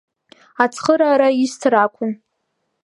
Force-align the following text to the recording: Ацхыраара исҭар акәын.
Ацхыраара 0.63 1.29
исҭар 1.43 1.73
акәын. 1.83 2.11